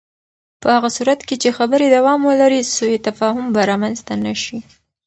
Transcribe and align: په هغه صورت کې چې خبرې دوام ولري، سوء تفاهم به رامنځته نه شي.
په 0.61 0.67
هغه 0.75 0.89
صورت 0.97 1.19
کې 1.27 1.35
چې 1.41 1.55
خبرې 1.57 1.87
دوام 1.95 2.19
ولري، 2.29 2.61
سوء 2.75 2.95
تفاهم 3.07 3.45
به 3.55 3.61
رامنځته 3.71 4.13
نه 4.25 4.33
شي. 4.43 4.57